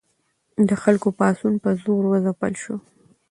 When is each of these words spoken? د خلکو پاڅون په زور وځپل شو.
د 0.67 0.69
خلکو 0.83 1.07
پاڅون 1.19 1.53
په 1.63 1.69
زور 1.83 2.03
وځپل 2.07 2.53
شو. 2.63 2.75